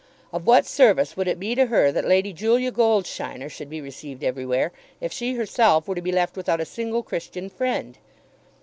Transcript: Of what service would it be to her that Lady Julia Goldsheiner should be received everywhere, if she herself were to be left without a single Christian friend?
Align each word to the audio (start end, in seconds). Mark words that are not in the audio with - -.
Of 0.33 0.47
what 0.47 0.65
service 0.65 1.15
would 1.15 1.27
it 1.27 1.39
be 1.39 1.53
to 1.53 1.67
her 1.67 1.91
that 1.91 2.07
Lady 2.07 2.33
Julia 2.33 2.71
Goldsheiner 2.71 3.49
should 3.49 3.69
be 3.69 3.81
received 3.81 4.23
everywhere, 4.23 4.71
if 4.99 5.13
she 5.13 5.35
herself 5.35 5.87
were 5.87 5.93
to 5.93 6.01
be 6.01 6.11
left 6.11 6.35
without 6.35 6.59
a 6.59 6.65
single 6.65 7.03
Christian 7.03 7.51
friend? 7.51 7.99